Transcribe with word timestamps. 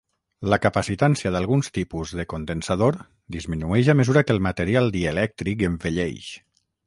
La 0.51 0.57
capacitància 0.61 1.31
d'alguns 1.35 1.69
tipus 1.75 2.13
de 2.21 2.25
condensador 2.33 2.97
disminueix 3.37 3.93
a 3.93 3.97
mesura 4.01 4.25
que 4.29 4.37
el 4.37 4.43
material 4.49 4.91
dielèctric 4.97 5.65
envelleix. 5.71 6.33